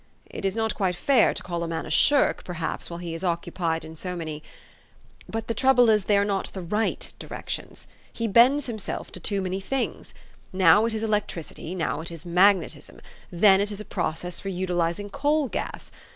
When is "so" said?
3.95-4.15